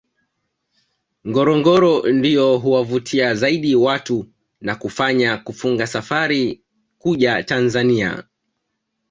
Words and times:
Ngorongoro 1.29 2.03
ndiyo 2.11 2.57
huwavutia 2.57 3.35
zaidi 3.35 3.75
watu 3.75 4.27
na 4.61 4.75
kuwafanya 4.75 5.37
kufunga 5.37 5.87
safari 5.87 6.63
kuja 6.97 7.43
Tanzania 7.43 8.23